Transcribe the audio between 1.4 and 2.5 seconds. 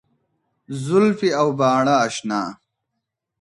او باڼه اشنـا